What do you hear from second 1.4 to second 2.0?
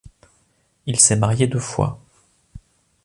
deux fois.